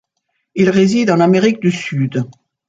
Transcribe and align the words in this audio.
Ils 0.55 0.71
résident 0.71 1.11
en 1.13 1.19
Amérique 1.19 1.59
du 1.59 1.69
Sud. 1.69 2.27